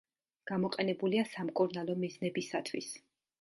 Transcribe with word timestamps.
გამოყენებულია 0.51 1.25
სამკურნალო 1.33 1.97
მიზნებისათვის. 2.05 2.91